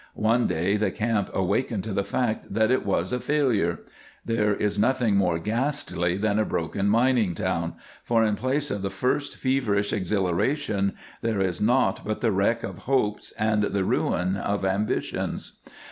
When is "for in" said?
8.03-8.35